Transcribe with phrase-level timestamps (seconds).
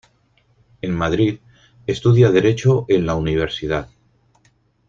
[0.81, 1.41] En Madrid
[1.85, 3.89] estudia Derecho en la universidad.